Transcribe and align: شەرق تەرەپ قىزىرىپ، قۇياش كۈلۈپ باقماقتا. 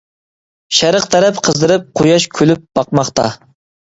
شەرق 0.77 1.03
تەرەپ 1.15 1.41
قىزىرىپ، 1.47 1.85
قۇياش 2.01 2.27
كۈلۈپ 2.39 2.63
باقماقتا. 2.79 3.27